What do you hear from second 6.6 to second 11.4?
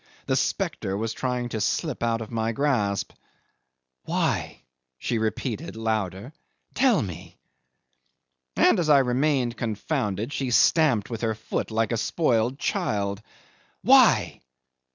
"tell me!" And as I remained confounded, she stamped with her